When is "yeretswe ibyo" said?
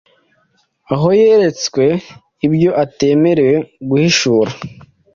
1.19-2.71